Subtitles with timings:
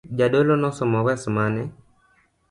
[0.19, 1.63] Jadolo nosomo wes mane.